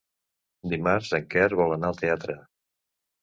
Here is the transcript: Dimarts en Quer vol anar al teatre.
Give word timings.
Dimarts 0.71 1.11
en 1.17 1.27
Quer 1.35 1.45
vol 1.61 1.75
anar 1.75 1.91
al 1.93 1.99
teatre. 2.01 2.39